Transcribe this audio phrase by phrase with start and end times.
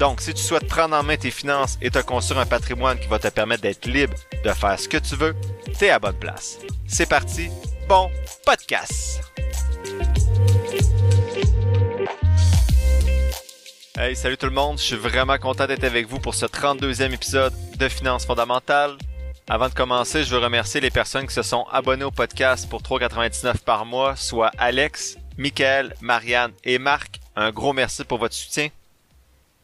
[0.00, 3.06] Donc, si tu souhaites prendre en main tes finances et te construire un patrimoine qui
[3.06, 5.36] va te permettre d'être libre de faire ce que tu veux,
[5.78, 6.58] t'es à bonne place.
[6.88, 7.50] C'est parti,
[7.86, 8.10] bon
[8.46, 9.20] podcast!
[13.98, 17.12] Hey, salut tout le monde, je suis vraiment content d'être avec vous pour ce 32e
[17.12, 18.96] épisode de Finances fondamentales.
[19.50, 22.80] Avant de commencer, je veux remercier les personnes qui se sont abonnées au podcast pour
[22.80, 27.20] 3,99 par mois, soit Alex, Michael, Marianne et Marc.
[27.36, 28.70] Un gros merci pour votre soutien.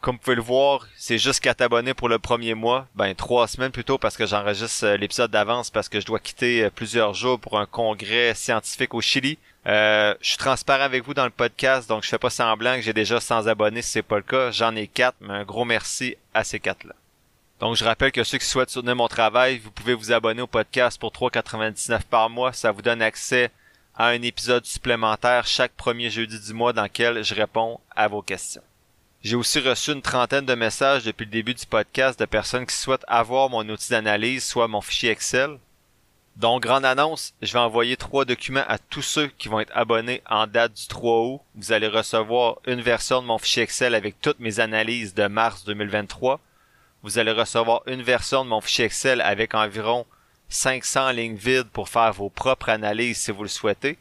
[0.07, 3.49] Comme vous pouvez le voir, c'est juste qu'à t'abonner pour le premier mois, ben trois
[3.49, 7.13] semaines plutôt parce que j'enregistre euh, l'épisode d'avance parce que je dois quitter euh, plusieurs
[7.13, 9.37] jours pour un congrès scientifique au Chili.
[9.67, 12.83] Euh, je suis transparent avec vous dans le podcast, donc je fais pas semblant que
[12.83, 14.53] j'ai déjà 100 abonnés si c'est pas le cas.
[14.53, 16.95] J'en ai quatre, mais un gros merci à ces quatre-là.
[17.59, 20.47] Donc je rappelle que ceux qui souhaitent soutenir mon travail, vous pouvez vous abonner au
[20.47, 22.53] podcast pour 3,99 par mois.
[22.53, 23.51] Ça vous donne accès
[23.97, 28.23] à un épisode supplémentaire chaque premier jeudi du mois dans lequel je réponds à vos
[28.23, 28.63] questions.
[29.27, 32.77] J'ai aussi reçu une trentaine de messages depuis le début du podcast de personnes qui
[32.77, 35.59] souhaitent avoir mon outil d'analyse, soit mon fichier Excel.
[36.37, 40.23] Donc, grande annonce, je vais envoyer trois documents à tous ceux qui vont être abonnés
[40.31, 41.41] en date du 3 août.
[41.57, 45.65] Vous allez recevoir une version de mon fichier Excel avec toutes mes analyses de mars
[45.65, 46.39] 2023.
[47.03, 50.07] Vous allez recevoir une version de mon fichier Excel avec environ
[50.51, 53.99] 500 lignes vides pour faire vos propres analyses si vous le souhaitez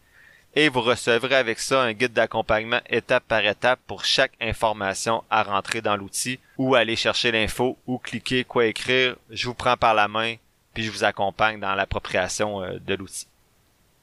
[0.56, 5.44] et vous recevrez avec ça un guide d'accompagnement étape par étape pour chaque information à
[5.44, 9.18] rentrer dans l'outil ou aller chercher l'info ou cliquer quoi écrire.
[9.30, 10.36] Je vous prends par la main
[10.76, 13.28] puis je vous accompagne dans l'appropriation euh, de l'outil.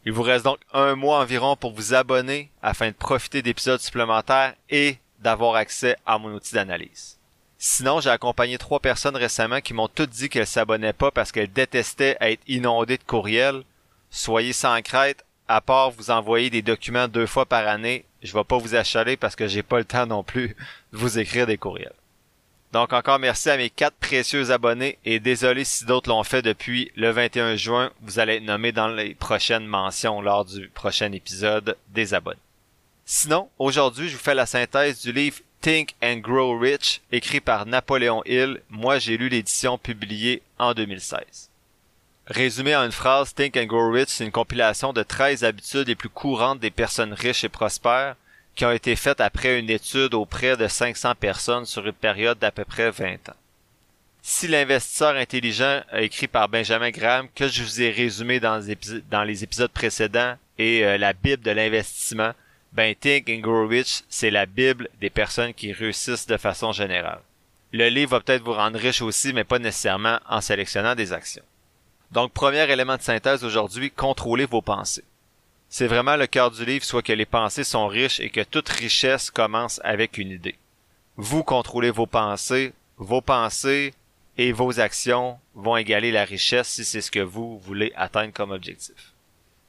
[0.04, 4.54] Il vous reste donc un mois environ pour vous abonner afin de profiter d'épisodes supplémentaires
[4.68, 7.18] et d'avoir accès à mon outil d'analyse.
[7.56, 11.52] Sinon, j'ai accompagné trois personnes récemment qui m'ont toutes dit qu'elles s'abonnaient pas parce qu'elles
[11.52, 13.62] détestaient être inondées de courriels.
[14.10, 18.44] Soyez sans crête, à part vous envoyer des documents deux fois par année, je vais
[18.44, 20.56] pas vous achaler parce que j'ai pas le temps non plus
[20.92, 21.92] de vous écrire des courriels.
[22.72, 26.90] Donc encore merci à mes quatre précieux abonnés et désolé si d'autres l'ont fait depuis
[26.96, 31.76] le 21 juin, vous allez être nommés dans les prochaines mentions lors du prochain épisode
[31.88, 32.40] des abonnés.
[33.04, 37.66] Sinon, aujourd'hui, je vous fais la synthèse du livre Think and Grow Rich, écrit par
[37.66, 38.62] Napoléon Hill.
[38.70, 41.51] Moi, j'ai lu l'édition publiée en 2016.
[42.26, 45.96] Résumé en une phrase, Think and Grow Rich, c'est une compilation de 13 habitudes les
[45.96, 48.14] plus courantes des personnes riches et prospères
[48.54, 52.52] qui ont été faites après une étude auprès de 500 personnes sur une période d'à
[52.52, 53.36] peu près 20 ans.
[54.22, 58.58] Si l'investisseur intelligent écrit par Benjamin Graham, que je vous ai résumé dans
[59.24, 62.32] les, épisodes précédents, et euh, la Bible de l'investissement,
[62.72, 67.20] ben Think and Grow Rich, c'est la Bible des personnes qui réussissent de façon générale.
[67.72, 71.42] Le livre va peut-être vous rendre riche aussi, mais pas nécessairement en sélectionnant des actions.
[72.12, 75.04] Donc, premier élément de synthèse aujourd'hui, contrôlez vos pensées.
[75.70, 78.68] C'est vraiment le cœur du livre, soit que les pensées sont riches et que toute
[78.68, 80.58] richesse commence avec une idée.
[81.16, 83.94] Vous contrôlez vos pensées, vos pensées
[84.36, 88.50] et vos actions vont égaler la richesse si c'est ce que vous voulez atteindre comme
[88.50, 89.12] objectif.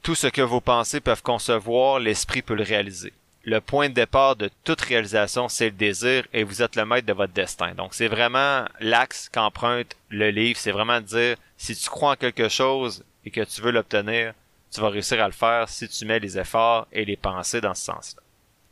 [0.02, 4.36] Tout ce que vos pensées peuvent concevoir, l'esprit peut le réaliser le point de départ
[4.36, 7.74] de toute réalisation, c'est le désir et vous êtes le maître de votre destin.
[7.74, 12.16] Donc c'est vraiment l'axe qu'emprunte le livre, c'est vraiment de dire si tu crois en
[12.16, 14.34] quelque chose et que tu veux l'obtenir,
[14.70, 17.74] tu vas réussir à le faire si tu mets les efforts et les pensées dans
[17.74, 18.22] ce sens-là.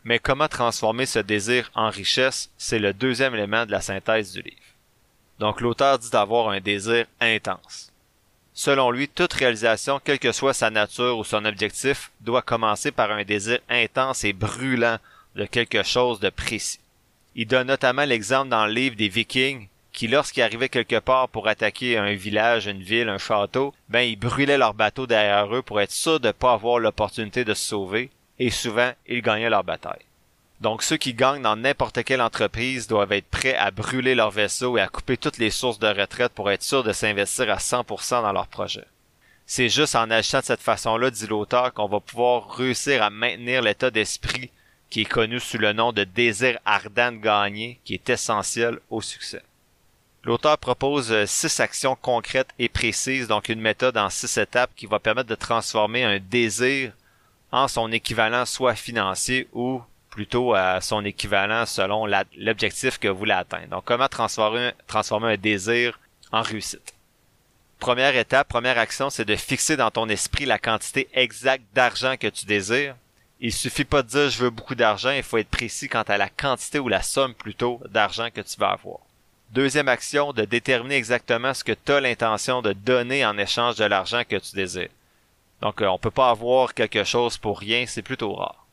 [0.04, 4.42] Mais comment transformer ce désir en richesse, c'est le deuxième élément de la synthèse du
[4.42, 4.56] livre.
[5.38, 7.92] Donc l'auteur dit d'avoir un désir intense.
[8.54, 13.10] Selon lui, toute réalisation, quelle que soit sa nature ou son objectif, doit commencer par
[13.10, 14.98] un désir intense et brûlant
[15.36, 16.80] de quelque chose de précis.
[17.34, 21.48] Il donne notamment l'exemple dans le livre des Vikings qui, lorsqu'ils arrivaient quelque part pour
[21.48, 25.80] attaquer un village, une ville, un château, ben ils brûlaient leur bateau derrière eux pour
[25.80, 29.64] être sûrs de ne pas avoir l'opportunité de se sauver, et souvent ils gagnaient leur
[29.64, 30.04] bataille.
[30.60, 34.78] Donc ceux qui gagnent dans n'importe quelle entreprise doivent être prêts à brûler leur vaisseau
[34.78, 38.22] et à couper toutes les sources de retraite pour être sûrs de s'investir à 100%
[38.22, 38.84] dans leur projet.
[39.44, 43.60] C'est juste en agissant de cette façon-là, dit l'auteur, qu'on va pouvoir réussir à maintenir
[43.60, 44.50] l'état d'esprit
[44.88, 49.00] qui est connu sous le nom de désir ardent de gagner, qui est essentiel au
[49.00, 49.42] succès.
[50.24, 54.86] L'auteur propose euh, six actions concrètes et précises, donc une méthode en six étapes qui
[54.86, 56.92] va permettre de transformer un désir
[57.50, 63.32] en son équivalent soit financier ou plutôt à son équivalent selon l'objectif que vous voulez
[63.32, 63.68] atteindre.
[63.68, 65.98] Donc, comment transformer, transformer un désir
[66.30, 66.94] en réussite?
[67.80, 72.28] Première étape, première action, c'est de fixer dans ton esprit la quantité exacte d'argent que
[72.28, 72.94] tu désires.
[73.40, 76.16] Il suffit pas de dire je veux beaucoup d'argent, il faut être précis quant à
[76.16, 79.00] la quantité ou la somme plutôt d'argent que tu vas avoir.
[79.52, 83.84] Deuxième action, de déterminer exactement ce que tu as l'intention de donner en échange de
[83.84, 84.88] l'argent que tu désires.
[85.60, 88.66] Donc, euh, on peut pas avoir quelque chose pour rien, c'est plutôt rare.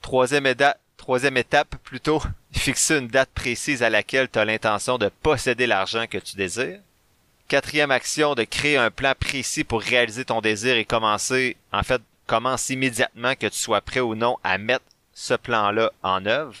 [0.00, 0.54] Troisième,
[0.96, 2.22] troisième étape, plutôt,
[2.52, 6.80] fixer une date précise à laquelle tu as l'intention de posséder l'argent que tu désires.
[7.48, 12.00] Quatrième action, de créer un plan précis pour réaliser ton désir et commencer, en fait,
[12.26, 16.56] commence immédiatement que tu sois prêt ou non à mettre ce plan-là en œuvre.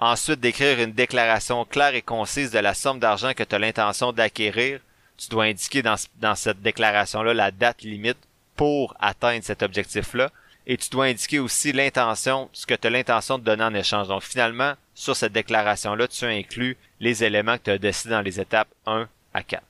[0.00, 4.12] Ensuite, d'écrire une déclaration claire et concise de la somme d'argent que tu as l'intention
[4.12, 4.80] d'acquérir.
[5.16, 8.18] Tu dois indiquer dans, dans cette déclaration-là la date limite
[8.54, 10.30] pour atteindre cet objectif-là.
[10.68, 14.06] Et tu dois indiquer aussi l'intention, ce que tu as l'intention de donner en échange.
[14.06, 18.38] Donc finalement, sur cette déclaration-là, tu inclus les éléments que tu as décidés dans les
[18.38, 19.62] étapes 1 à 4.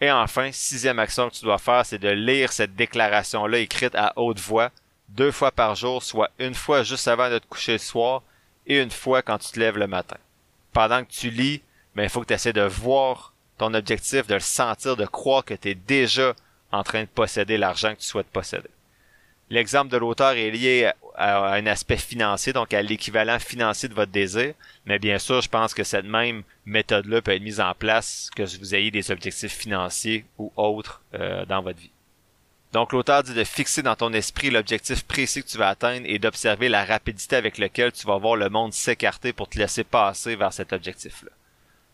[0.00, 4.12] Et enfin, sixième action que tu dois faire, c'est de lire cette déclaration-là écrite à
[4.14, 4.70] haute voix
[5.08, 8.22] deux fois par jour, soit une fois juste avant de te coucher le soir
[8.68, 10.18] et une fois quand tu te lèves le matin.
[10.72, 11.62] Pendant que tu lis,
[11.94, 15.06] mais ben, il faut que tu essaies de voir ton objectif, de le sentir, de
[15.06, 16.34] croire que tu es déjà
[16.70, 18.68] en train de posséder l'argent que tu souhaites posséder.
[19.50, 24.12] L'exemple de l'auteur est lié à un aspect financier, donc à l'équivalent financier de votre
[24.12, 24.52] désir.
[24.84, 28.42] Mais bien sûr, je pense que cette même méthode-là peut être mise en place, que
[28.42, 31.90] vous ayez des objectifs financiers ou autres euh, dans votre vie.
[32.72, 36.18] Donc l'auteur dit de fixer dans ton esprit l'objectif précis que tu vas atteindre et
[36.18, 40.36] d'observer la rapidité avec laquelle tu vas voir le monde s'écarter pour te laisser passer
[40.36, 41.30] vers cet objectif-là.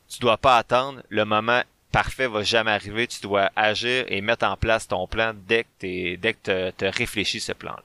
[0.09, 1.62] Tu dois pas attendre, le moment
[1.93, 6.17] parfait va jamais arriver, tu dois agir et mettre en place ton plan dès que,
[6.17, 7.85] que tu as réfléchi ce plan-là.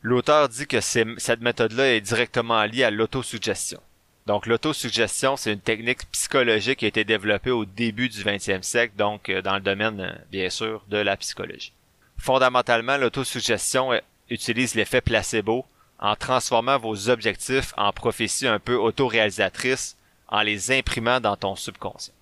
[0.00, 3.80] L'auteur dit que cette méthode-là est directement liée à l'autosuggestion.
[4.26, 8.94] Donc l'autosuggestion, c'est une technique psychologique qui a été développée au début du 20e siècle,
[8.96, 11.72] donc euh, dans le domaine, euh, bien sûr, de la psychologie.
[12.18, 15.64] Fondamentalement, l'autosuggestion euh, utilise l'effet placebo
[15.98, 19.96] en transformant vos objectifs en prophéties un peu autoréalisatrices
[20.28, 22.12] en les imprimant dans ton subconscient.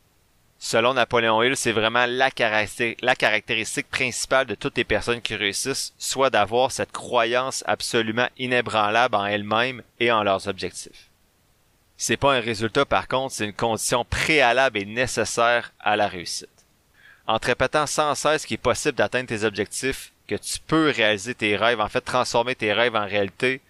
[0.58, 5.34] Selon Napoléon Hill, c'est vraiment la caractéristique, la caractéristique principale de toutes les personnes qui
[5.34, 11.10] réussissent, soit d'avoir cette croyance absolument inébranlable en elles-mêmes et en leurs objectifs.
[11.96, 16.48] C'est pas un résultat par contre, c'est une condition préalable et nécessaire à la réussite.
[17.26, 21.34] En te répétant sans cesse qu'il est possible d'atteindre tes objectifs, que tu peux réaliser
[21.34, 23.60] tes rêves, en fait transformer tes rêves en réalité,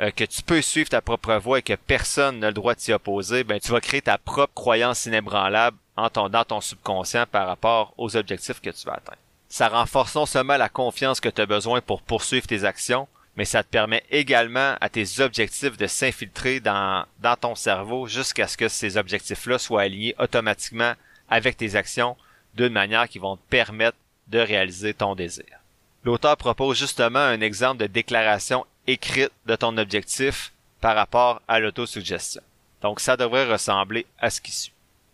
[0.00, 2.80] euh, que tu peux suivre ta propre voie et que personne n'a le droit de
[2.80, 7.26] t'y opposer, ben tu vas créer ta propre croyance inébranlable en ton, dans ton subconscient
[7.30, 9.18] par rapport aux objectifs que tu vas atteindre.
[9.48, 13.44] Ça renforce non seulement la confiance que tu as besoin pour poursuivre tes actions, mais
[13.44, 18.56] ça te permet également à tes objectifs de s'infiltrer dans, dans ton cerveau jusqu'à ce
[18.56, 20.94] que ces objectifs-là soient alignés automatiquement
[21.30, 22.16] avec tes actions
[22.56, 23.96] d'une manière qui vont te permettre
[24.28, 25.44] de réaliser ton désir.
[26.04, 32.42] L'auteur propose justement un exemple de déclaration écrite de ton objectif par rapport à l'autosuggestion.
[32.82, 34.72] Donc ça devrait ressembler à ce qui suit.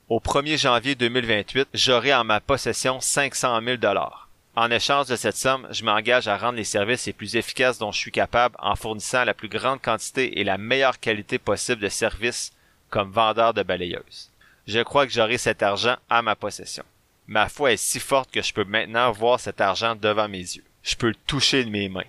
[0.09, 4.29] Au 1er janvier 2028, j'aurai en ma possession 500 000 dollars.
[4.55, 7.91] En échange de cette somme, je m'engage à rendre les services les plus efficaces dont
[7.91, 11.89] je suis capable en fournissant la plus grande quantité et la meilleure qualité possible de
[11.89, 12.53] services
[12.91, 14.31] comme vendeur de balayeuses.
[14.67, 16.85] Je crois que j'aurai cet argent à ma possession.
[17.27, 20.65] Ma foi est si forte que je peux maintenant voir cet argent devant mes yeux.
[20.83, 22.03] Je peux le toucher de mes mains.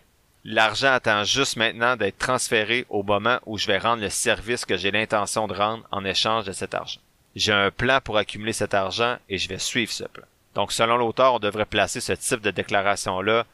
[0.46, 4.76] L'argent attend juste maintenant d'être transféré au moment où je vais rendre le service que
[4.76, 7.00] j'ai l'intention de rendre en échange de cet argent.
[7.36, 10.26] J'ai un plan pour accumuler cet argent et je vais suivre ce plan.
[10.56, 13.46] Donc selon l'auteur, on devrait placer ce type de déclaration-là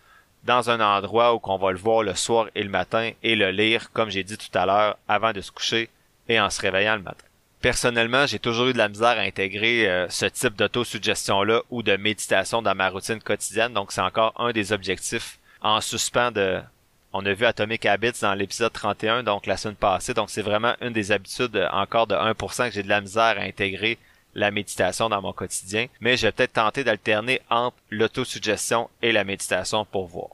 [0.46, 3.52] dans un endroit où on va le voir le soir et le matin et le
[3.52, 5.90] lire, comme j'ai dit tout à l'heure, avant de se coucher
[6.28, 7.26] et en se réveillant le matin.
[7.62, 11.98] Personnellement, j'ai toujours eu de la misère à intégrer euh, ce type d'autosuggestion-là ou de
[11.98, 16.62] méditation dans ma routine quotidienne, donc c'est encore un des objectifs en suspens de...
[17.12, 20.76] On a vu Atomic Habits dans l'épisode 31, donc la semaine passée, donc c'est vraiment
[20.80, 23.98] une des habitudes euh, encore de 1% que j'ai de la misère à intégrer
[24.36, 29.26] la méditation dans mon quotidien, mais je vais peut-être tenter d'alterner entre l'autosuggestion et la
[29.26, 30.30] méditation pour voir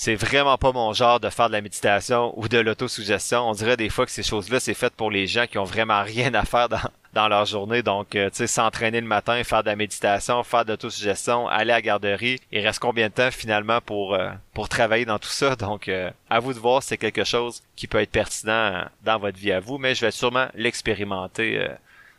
[0.00, 3.46] c'est vraiment pas mon genre de faire de la méditation ou de l'autosuggestion.
[3.50, 6.02] On dirait des fois que ces choses-là, c'est fait pour les gens qui ont vraiment
[6.02, 6.80] rien à faire dans,
[7.12, 7.82] dans leur journée.
[7.82, 11.72] Donc, euh, tu sais, s'entraîner le matin, faire de la méditation, faire de l'autosuggestion, aller
[11.72, 12.40] à la garderie.
[12.50, 15.54] Il reste combien de temps finalement pour euh, pour travailler dans tout ça?
[15.54, 19.36] Donc, euh, à vous de voir, c'est quelque chose qui peut être pertinent dans votre
[19.36, 21.62] vie à vous, mais je vais sûrement l'expérimenter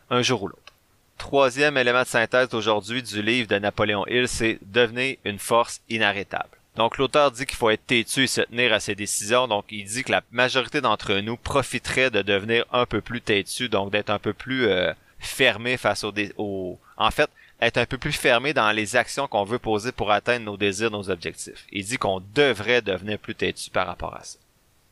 [0.08, 0.72] un jour ou l'autre.
[1.18, 6.61] Troisième élément de synthèse aujourd'hui du livre de Napoléon Hill, c'est devenir une force inarrêtable.
[6.76, 9.46] Donc l'auteur dit qu'il faut être têtu et se tenir à ses décisions.
[9.46, 13.68] Donc il dit que la majorité d'entre nous profiterait de devenir un peu plus têtu,
[13.68, 18.12] donc d'être un peu plus euh, fermé face aux, En fait, être un peu plus
[18.12, 21.66] fermé dans les actions qu'on veut poser pour atteindre nos désirs, nos objectifs.
[21.70, 24.38] Il dit qu'on devrait devenir plus têtu par rapport à ça.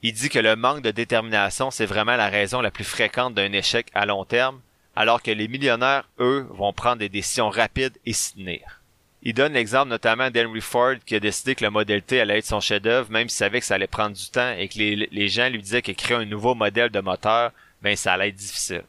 [0.02, 3.52] Il dit que le manque de détermination, c'est vraiment la raison la plus fréquente d'un
[3.52, 4.60] échec à long terme,
[4.96, 8.79] alors que les millionnaires, eux, vont prendre des décisions rapides et s'y tenir.
[9.22, 12.46] Il donne l'exemple notamment d'Henry Ford qui a décidé que le modèle T allait être
[12.46, 15.50] son chef-d'œuvre, même s'il savait que ça allait prendre du temps et que les, gens
[15.50, 18.84] lui disaient qu'écrire un nouveau modèle de moteur, ben ça allait être difficile.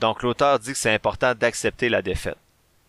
[0.00, 2.38] Donc l'auteur dit que c'est important d'accepter la défaite.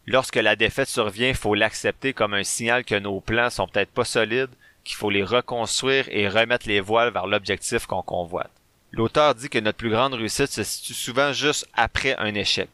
[0.08, 3.92] Lorsque la défaite survient, il faut l'accepter comme un signal que nos plans sont peut-être
[3.92, 4.52] pas solides,
[4.86, 8.52] qu'il faut les reconstruire et remettre les voiles vers l'objectif qu'on convoite.
[8.92, 12.70] L'auteur dit que notre plus grande réussite se situe souvent juste après un échec.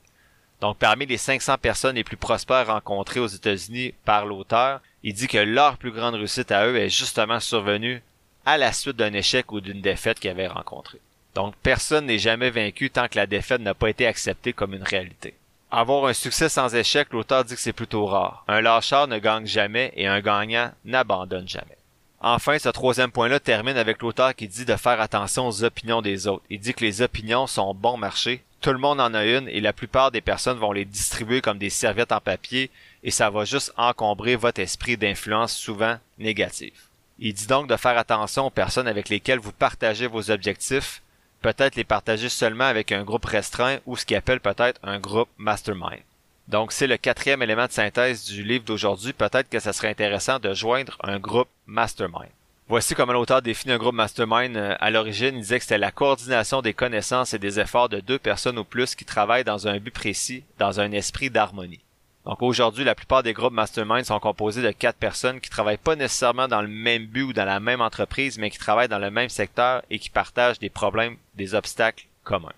[0.61, 5.27] Donc, parmi les 500 personnes les plus prospères rencontrées aux États-Unis par l'auteur, il dit
[5.27, 8.03] que leur plus grande réussite à eux est justement survenue
[8.45, 10.99] à la suite d'un échec ou d'une défaite qu'ils avaient rencontré.
[11.33, 14.83] Donc, personne n'est jamais vaincu tant que la défaite n'a pas été acceptée comme une
[14.83, 15.33] réalité.
[15.71, 18.43] Avoir un succès sans échec, l'auteur dit que c'est plutôt rare.
[18.47, 21.77] Un lâcheur ne gagne jamais et un gagnant n'abandonne jamais.
[22.19, 26.27] Enfin, ce troisième point-là termine avec l'auteur qui dit de faire attention aux opinions des
[26.27, 26.43] autres.
[26.51, 29.59] Il dit que les opinions sont bon marché, tout le monde en a une et
[29.59, 32.69] la plupart des personnes vont les distribuer comme des serviettes en papier
[33.03, 36.79] et ça va juste encombrer votre esprit d'influence souvent négative.
[37.17, 41.01] Il dit donc de faire attention aux personnes avec lesquelles vous partagez vos objectifs,
[41.41, 45.29] peut-être les partager seulement avec un groupe restreint ou ce qu'il appelle peut-être un groupe
[45.37, 46.01] mastermind.
[46.47, 50.37] Donc c'est le quatrième élément de synthèse du livre d'aujourd'hui, peut-être que ça serait intéressant
[50.37, 52.29] de joindre un groupe mastermind.
[52.71, 54.55] Voici comment l'auteur définit un groupe mastermind.
[54.55, 57.99] Euh, à l'origine, il disait que c'était la coordination des connaissances et des efforts de
[57.99, 61.81] deux personnes ou plus qui travaillent dans un but précis, dans un esprit d'harmonie.
[62.23, 65.97] Donc aujourd'hui, la plupart des groupes mastermind sont composés de quatre personnes qui travaillent pas
[65.97, 69.11] nécessairement dans le même but ou dans la même entreprise, mais qui travaillent dans le
[69.11, 72.53] même secteur et qui partagent des problèmes, des obstacles communs.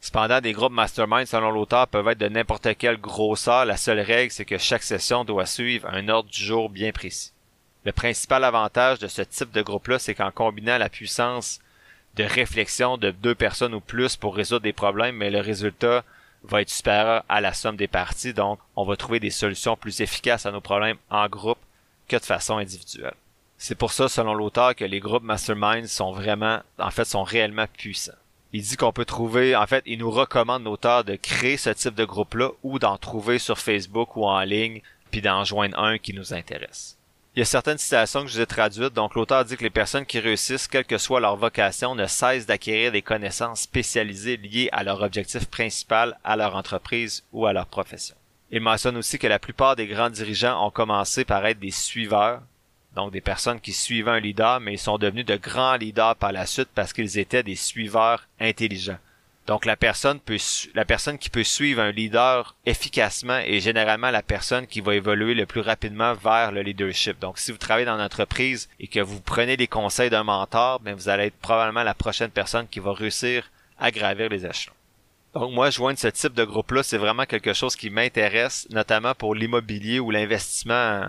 [0.00, 3.66] Cependant, des groupes mastermind, selon l'auteur, peuvent être de n'importe quelle grosseur.
[3.66, 7.34] La seule règle, c'est que chaque session doit suivre un ordre du jour bien précis.
[7.84, 11.60] Le principal avantage de ce type de groupe-là, c'est qu'en combinant la puissance
[12.16, 16.04] de réflexion de deux personnes ou plus pour résoudre des problèmes, mais le résultat
[16.42, 20.00] va être supérieur à la somme des parties, donc on va trouver des solutions plus
[20.00, 21.58] efficaces à nos problèmes en groupe
[22.08, 23.14] que de façon individuelle.
[23.56, 27.66] C'est pour ça, selon l'auteur, que les groupes mastermind sont vraiment, en fait, sont réellement
[27.66, 28.12] puissants.
[28.52, 31.94] Il dit qu'on peut trouver, en fait, il nous recommande l'auteur de créer ce type
[31.94, 36.14] de groupe-là ou d'en trouver sur Facebook ou en ligne, puis d'en joindre un qui
[36.14, 36.96] nous intéresse.
[37.36, 39.70] Il y a certaines citations que je vous ai traduites, donc l'auteur dit que les
[39.70, 44.68] personnes qui réussissent, quelle que soit leur vocation, ne cessent d'acquérir des connaissances spécialisées liées
[44.72, 48.16] à leur objectif principal, à leur entreprise ou à leur profession.
[48.50, 52.42] Il mentionne aussi que la plupart des grands dirigeants ont commencé par être des suiveurs,
[52.96, 56.32] donc des personnes qui suivaient un leader, mais ils sont devenus de grands leaders par
[56.32, 58.98] la suite parce qu'ils étaient des suiveurs intelligents.
[59.46, 60.36] Donc la personne peut
[60.74, 65.34] la personne qui peut suivre un leader efficacement est généralement la personne qui va évoluer
[65.34, 67.18] le plus rapidement vers le leadership.
[67.18, 70.80] Donc si vous travaillez dans une entreprise et que vous prenez les conseils d'un mentor,
[70.80, 74.74] ben vous allez être probablement la prochaine personne qui va réussir à gravir les échelons.
[75.34, 79.34] Donc moi, joindre ce type de groupe-là, c'est vraiment quelque chose qui m'intéresse, notamment pour
[79.34, 81.06] l'immobilier ou l'investissement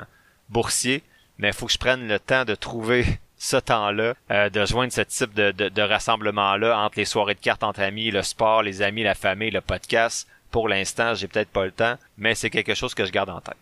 [0.50, 1.04] boursier.
[1.38, 3.06] Mais il faut que je prenne le temps de trouver
[3.42, 7.64] ce temps-là, euh, de joindre ce type de, de, rassemblement-là entre les soirées de cartes
[7.64, 10.28] entre amis, le sport, les amis, la famille, le podcast.
[10.52, 13.42] Pour l'instant, j'ai peut-être pas le temps, mais c'est quelque chose que je garde en
[13.42, 13.58] tête.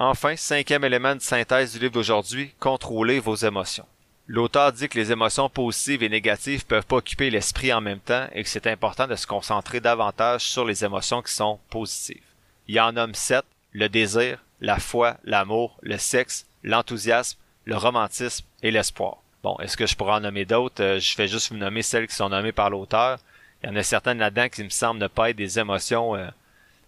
[0.00, 3.86] Enfin, cinquième élément de synthèse du livre d'aujourd'hui, contrôler vos émotions.
[4.26, 8.26] L'auteur dit que les émotions positives et négatives peuvent pas occuper l'esprit en même temps
[8.32, 12.24] et que c'est important de se concentrer davantage sur les émotions qui sont positives.
[12.66, 18.72] Il en nomme sept, le désir, la foi, l'amour, le sexe, l'enthousiasme, le romantisme et
[18.72, 19.19] l'espoir.
[19.42, 20.82] Bon, est-ce que je pourrais en nommer d'autres?
[20.82, 23.18] Euh, je fais juste vous nommer celles qui sont nommées par l'auteur.
[23.62, 26.28] Il y en a certaines là-dedans qui me semblent ne pas être des émotions euh,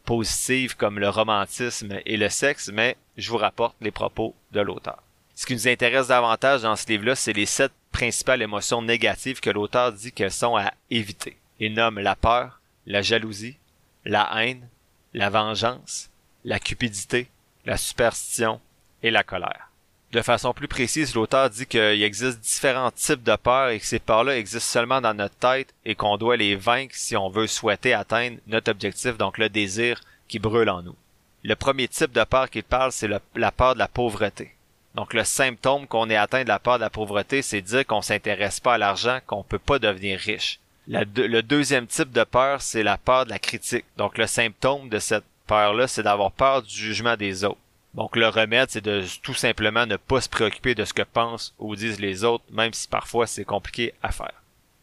[0.05, 5.03] positives comme le romantisme et le sexe, mais je vous rapporte les propos de l'auteur.
[5.35, 9.51] Ce qui nous intéresse davantage dans ce livre-là, c'est les sept principales émotions négatives que
[9.51, 11.39] l'auteur dit qu'elles sont à éviter.
[11.59, 13.57] Il nomme la peur, la jalousie,
[14.05, 14.69] la haine,
[15.15, 16.11] la vengeance,
[16.45, 17.29] la cupidité,
[17.65, 18.61] la superstition
[19.03, 19.72] et la colère.
[20.13, 23.99] De façon plus précise, l'auteur dit qu'il existe différents types de peurs et que ces
[23.99, 27.95] peurs-là existent seulement dans notre tête et qu'on doit les vaincre si on veut souhaiter
[27.95, 30.97] atteindre notre objectif, donc le désir qui brûle en nous.
[31.45, 34.53] Le premier type de peur qu'il parle, c'est la peur de la pauvreté.
[34.95, 38.03] Donc le symptôme qu'on est atteint de la peur de la pauvreté, c'est dire qu'on
[38.03, 40.61] s'intéresse pas à l'argent, qu'on peut pas devenir riche.
[40.87, 43.87] le deuxième type de peur, c'est la peur de la critique.
[43.97, 47.57] Donc le symptôme de cette peur-là, c'est d'avoir peur du jugement des autres.
[47.95, 51.55] Donc le remède, c'est de tout simplement ne pas se préoccuper de ce que pensent
[51.59, 54.33] ou disent les autres, même si parfois c'est compliqué à faire.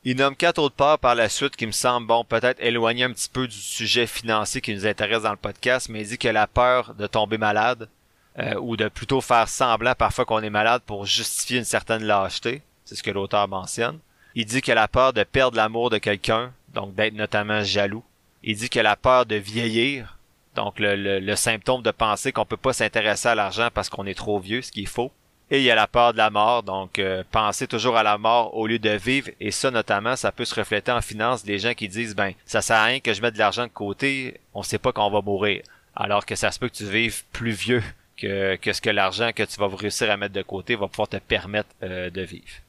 [0.05, 3.11] Il nomme quatre autres parts par la suite qui me semblent, bon, peut-être éloigner un
[3.11, 6.29] petit peu du sujet financier qui nous intéresse dans le podcast, mais il dit que
[6.29, 7.89] la peur de tomber malade,
[8.37, 12.61] euh, ou de plutôt faire semblant parfois qu'on est malade pour justifier une certaine lâcheté,
[12.85, 13.99] c'est ce que l'auteur mentionne.
[14.35, 18.03] Il dit que la peur de perdre l'amour de quelqu'un, donc d'être notamment jaloux.
[18.43, 20.17] Il dit que la peur de vieillir,
[20.59, 24.13] donc le, le symptôme de penser qu'on peut pas s'intéresser à l'argent parce qu'on est
[24.13, 25.09] trop vieux, ce qui est faux.
[25.51, 28.17] Et il y a la peur de la mort, donc euh, penser toujours à la
[28.17, 29.29] mort au lieu de vivre.
[29.39, 32.61] Et ça, notamment, ça peut se refléter en finance des gens qui disent, ben, ça
[32.61, 35.21] sert à rien que je mette de l'argent de côté, on sait pas qu'on va
[35.21, 35.63] mourir.
[35.95, 37.83] Alors que ça se peut que tu vives plus vieux
[38.17, 41.07] que, que ce que l'argent que tu vas réussir à mettre de côté va pouvoir
[41.07, 42.59] te permettre euh, de vivre.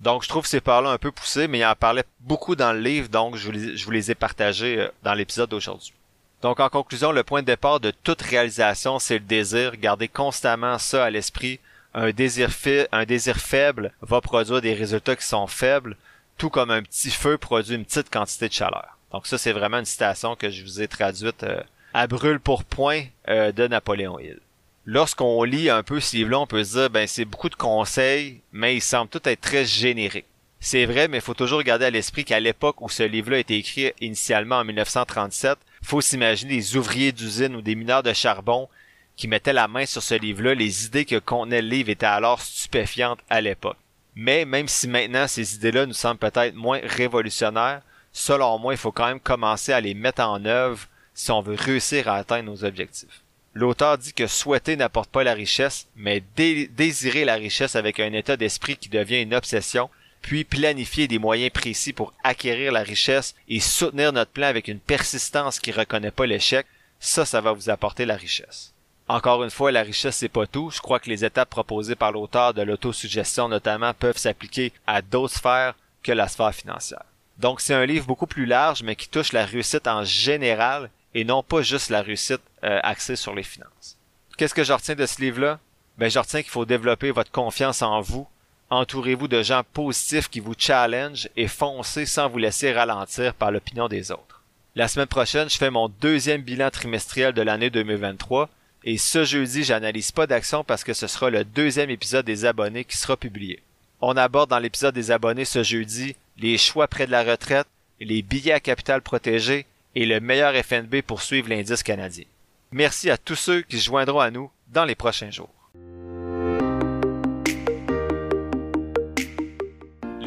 [0.00, 2.80] Donc, je trouve ces peurs-là un peu poussées, mais il en parlait beaucoup dans le
[2.80, 5.92] livre, donc je vous les, je vous les ai partagés euh, dans l'épisode d'aujourd'hui.
[6.42, 9.76] Donc, en conclusion, le point de départ de toute réalisation, c'est le désir.
[9.76, 11.60] Gardez constamment ça à l'esprit
[11.94, 12.50] un désir,
[12.92, 15.96] un désir faible va produire des résultats qui sont faibles,
[16.38, 18.96] tout comme un petit feu produit une petite quantité de chaleur.
[19.12, 21.60] Donc ça, c'est vraiment une citation que je vous ai traduite euh,
[21.92, 24.38] à brûle pour point euh, de Napoléon Hill.
[24.86, 28.40] Lorsqu'on lit un peu ce livre-là, on peut se dire, ben c'est beaucoup de conseils,
[28.52, 30.26] mais il semble tout être très générique.
[30.60, 33.40] C'est vrai, mais il faut toujours garder à l'esprit qu'à l'époque où ce livre-là a
[33.40, 38.68] été écrit initialement en 1937, faut s'imaginer des ouvriers d'usine ou des mineurs de charbon
[39.16, 42.40] qui mettait la main sur ce livre-là, les idées que contenait le livre étaient alors
[42.40, 43.76] stupéfiantes à l'époque.
[44.14, 47.82] Mais même si maintenant ces idées-là nous semblent peut-être moins révolutionnaires,
[48.12, 51.54] selon moi, il faut quand même commencer à les mettre en œuvre si on veut
[51.54, 53.22] réussir à atteindre nos objectifs.
[53.52, 58.36] L'auteur dit que souhaiter n'apporte pas la richesse, mais désirer la richesse avec un état
[58.36, 59.90] d'esprit qui devient une obsession,
[60.22, 64.80] puis planifier des moyens précis pour acquérir la richesse et soutenir notre plan avec une
[64.80, 66.66] persistance qui reconnaît pas l'échec,
[66.98, 68.74] ça, ça va vous apporter la richesse.
[69.08, 70.70] Encore une fois, la richesse c'est pas tout.
[70.70, 75.34] Je crois que les étapes proposées par l'auteur de l'autosuggestion notamment peuvent s'appliquer à d'autres
[75.34, 77.04] sphères que la sphère financière.
[77.38, 81.24] Donc c'est un livre beaucoup plus large mais qui touche la réussite en général et
[81.24, 83.96] non pas juste la réussite euh, axée sur les finances.
[84.36, 85.58] Qu'est-ce que je retiens de ce livre-là?
[85.98, 88.28] Ben je retiens qu'il faut développer votre confiance en vous.
[88.70, 93.88] Entourez-vous de gens positifs qui vous challenge et foncez sans vous laisser ralentir par l'opinion
[93.88, 94.44] des autres.
[94.76, 98.48] La semaine prochaine, je fais mon deuxième bilan trimestriel de l'année 2023
[98.84, 102.84] et ce jeudi, j'analyse pas d'action parce que ce sera le deuxième épisode des abonnés
[102.84, 103.60] qui sera publié.
[104.00, 107.66] On aborde dans l'épisode des abonnés ce jeudi les choix près de la retraite,
[107.98, 112.24] les billets à capital protégé et le meilleur FNB pour suivre l'indice canadien.
[112.70, 115.59] Merci à tous ceux qui se joindront à nous dans les prochains jours.